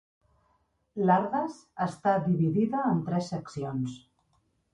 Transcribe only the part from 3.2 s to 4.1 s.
seccions.